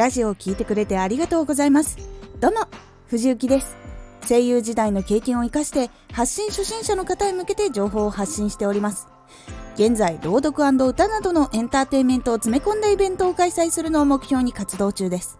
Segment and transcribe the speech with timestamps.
[0.00, 1.98] ラジオを聴いてくれてありがとうございます。
[2.40, 2.60] どうも
[3.08, 3.76] 藤幸です。
[4.26, 9.08] 声優時代の経験を生かして発信初心者の方へ向けて情報を発信しております。
[9.74, 15.38] 現在朗読歌などのエンターテインメントを詰め込んだイベントを開催するのを目標に活動中です。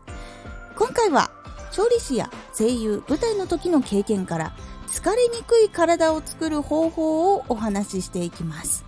[0.77, 1.31] 今回は
[1.73, 4.55] 調理師や声優舞台の時の経験から
[4.89, 8.85] 疲れにくい体を作る方法をお話ししていきます。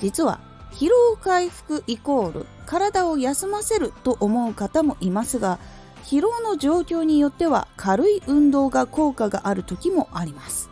[0.00, 0.40] 実は
[0.74, 5.60] 疲労回復イコール体を休ませると思う方もいますが
[6.02, 10.68] 疲労の状況によっては軽い運動が効果がある時もあります。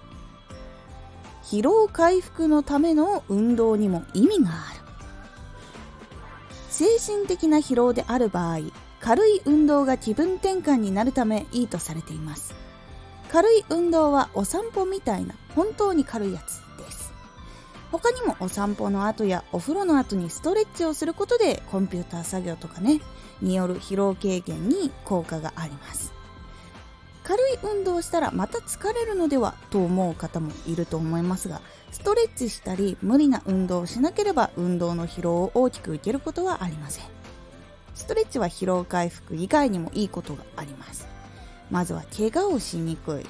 [1.45, 4.81] 疲労回復のための運動にも意味がある。
[6.69, 8.59] 精神的な疲労である場合
[9.01, 12.55] 軽い運動が気分転換になるためいいとされています。
[13.31, 16.61] 軽い運動はお散歩みたいな本当に軽いやつ
[17.93, 23.01] 他にもお散歩の後やお風呂の後にストレッチをすることでコンピューター作業とかね
[23.43, 26.15] による疲労軽減に効果があります。
[27.23, 31.61] 軽い運動をしたらまた疲れるのではと思う方もいると思いますが
[31.93, 37.05] ストレッチしたり無理な運動をしなければ運動の疲労を大きく受けることはありません。
[37.95, 41.07] ストレッチは疲労回復以外にもいいことがあります。
[41.71, 43.27] まずは怪我をしにくい。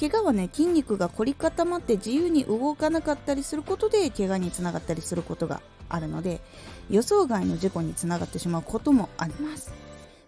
[0.00, 6.40] 怪我はね筋肉が凝り固まって自由に動かなかったりすることで怪我につながったりすることがあるので
[6.90, 9.72] 予想外の事故につながってしまうこともあります。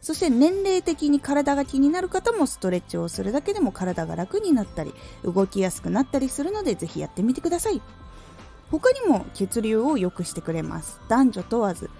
[0.00, 7.82] そして年齢的に体が気になる方もストレッチをするだけでも体が楽になったり動きやすくなったりするのでぜひやってみてください。
[8.70, 11.00] 他にも血流を良くしてくれます。
[11.08, 11.90] 男女問わず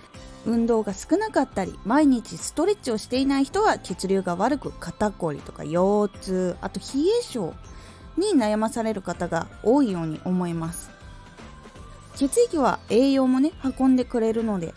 [0.45, 6.87] 運動が少なかったり毎日ストレッチをしていない人は血流が悪く肩こりとか腰痛あと冷
[7.19, 7.53] え性
[8.17, 10.91] に悩まされる方が多いように思います。
[12.15, 14.73] 血液は栄養もね運んでくれるので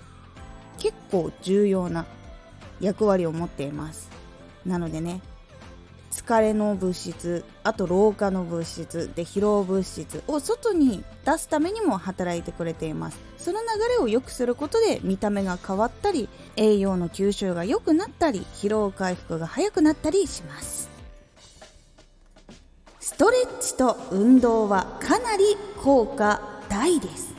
[0.78, 2.06] 結構重要な
[2.81, 4.09] 役割を持っています。
[4.66, 5.22] なのでね
[6.29, 13.17] 疲れの物質あと老化の物質で疲労物質を外に出すためにも働いてくれています。
[13.40, 20.88] その流れを良くすることで見た目が変わったり栄養の吸収が良くなったり疲労回復が早くなったりします。
[23.00, 27.38] ストレッチと運動はかなり効果大です。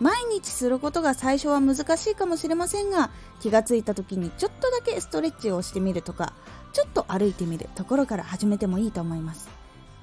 [0.00, 3.10] 毎日することが最初は難しいかもしれませんが
[3.40, 6.32] 気がついた時にちょっとだけストレッチをしてみるとか
[6.72, 9.48] ちょっと歩いてみるところから始めてもいいと思います。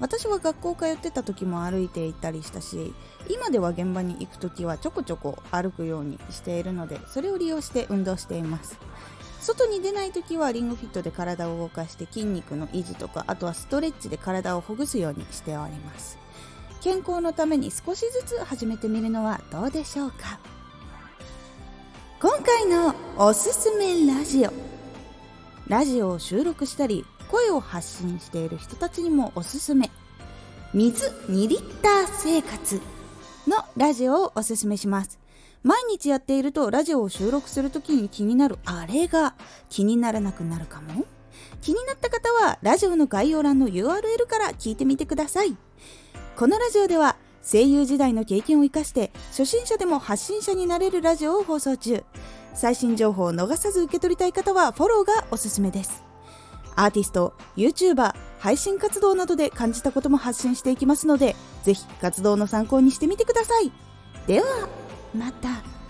[0.00, 2.92] 私は学校通ってた時も歩いていたりしたし
[3.28, 8.78] 今では現場に行く時はちょこちょこ歩くようにしているのでそれを利用して運動しています。
[9.40, 16.18] 外に出ない時はリングフィットで体を動かして筋肉の維持とかあとはストレッチで体をほぐすようにしております。
[16.82, 20.40] 健康のために少しずつ始めてみるのはどうでしょうか。
[22.20, 24.52] 今回のおすすめラジオ。
[25.68, 29.92] ラジオを収録したり声を発信している人たちにもおすすめ。
[30.74, 32.80] 水2リッター生活
[33.46, 35.20] のラジオをおすすめします。
[35.62, 39.36] 毎日やっているとラジオを収録するときに気になるあれが
[39.68, 41.04] 気にならなくなるかも？
[41.60, 45.56] 気になった方はラジオの概要欄の URL から聞いてみてください。
[46.36, 52.04] このラジオでは声優時代の経験を生かして初心者でも発信者になれるラジオを放送中。
[52.54, 56.02] 最新情報を逃さず受け取りたい方はフォローがおすすめです。
[56.74, 63.70] アーティスト YouTuber 配信活動などで感じたことも発信していきますのでぜひ活動の参考にしてみてください。
[64.26, 64.68] では
[65.14, 65.81] また。